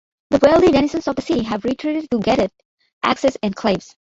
[0.31, 3.93] The wealthy denizens of the city have retreated to gated-access enclaves.